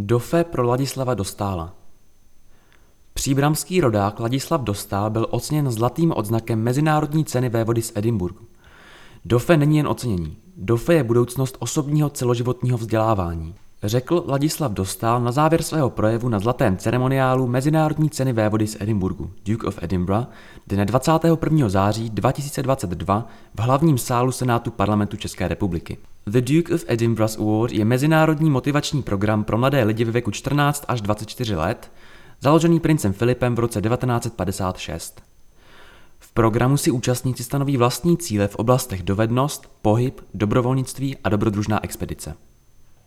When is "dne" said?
20.66-20.84